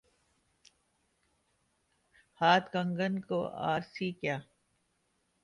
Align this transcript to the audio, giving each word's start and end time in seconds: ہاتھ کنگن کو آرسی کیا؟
ہاتھ 2.41 2.67
کنگن 2.73 3.13
کو 3.27 3.39
آرسی 3.71 4.11
کیا؟ 4.11 4.37